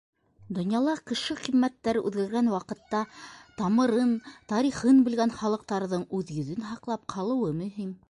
[0.57, 3.03] Донъяла кеше ҡиммәттәре үҙгәргән ваҡытта
[3.61, 4.17] тамырын,
[4.55, 7.99] тарихын белгән халыҡтарҙың үҙ йөҙөн һаҡлап ҡалыуы мөһим.